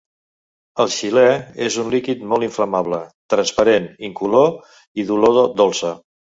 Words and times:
El 0.83 0.87
xilè 0.93 1.25
és 1.65 1.77
un 1.83 1.91
líquid 1.95 2.23
molt 2.31 2.47
inflamable, 2.47 3.03
transparent, 3.35 3.87
incolor 4.09 4.51
i 5.03 5.07
d'olor 5.13 5.39
dolça. 5.63 5.95